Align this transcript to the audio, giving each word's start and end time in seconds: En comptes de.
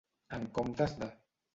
En 0.37 0.47
comptes 0.57 0.97
de. 1.05 1.13